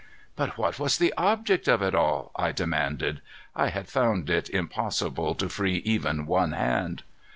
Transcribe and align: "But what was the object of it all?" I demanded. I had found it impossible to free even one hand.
"But 0.35 0.57
what 0.57 0.79
was 0.79 0.97
the 0.97 1.13
object 1.15 1.67
of 1.67 1.83
it 1.83 1.93
all?" 1.93 2.31
I 2.35 2.51
demanded. 2.51 3.21
I 3.55 3.69
had 3.69 3.87
found 3.87 4.31
it 4.31 4.49
impossible 4.49 5.35
to 5.35 5.47
free 5.47 5.75
even 5.85 6.25
one 6.25 6.53
hand. 6.53 7.03